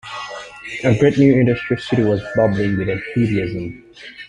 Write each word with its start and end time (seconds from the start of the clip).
A 0.83 0.97
great 0.97 1.19
new 1.19 1.35
industrial 1.39 1.79
city 1.79 2.01
was 2.01 2.23
bubbling 2.35 2.75
with 2.75 2.89
enthusiasm. 2.89 3.83